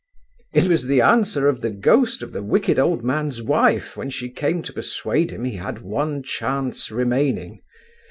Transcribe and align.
"It 0.53 0.67
was 0.67 0.85
the 0.87 0.99
answer 0.99 1.47
of 1.47 1.61
the 1.61 1.69
ghost 1.69 2.23
of 2.23 2.31
the 2.31 2.41
wicked 2.41 2.79
old 2.79 3.03
man's 3.03 3.39
wife 3.39 3.95
when 3.95 4.09
she 4.09 4.31
came 4.31 4.63
to 4.63 4.73
persuade 4.73 5.29
him 5.29 5.43
he 5.45 5.57
had 5.57 5.81
one 5.83 6.23
chance 6.23 6.89
remaining. 6.89 7.61